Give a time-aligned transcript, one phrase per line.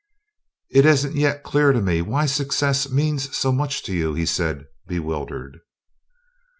[0.71, 4.65] "It isn't yet clear to me why success means so much to you," he said,
[4.87, 5.59] bewildered.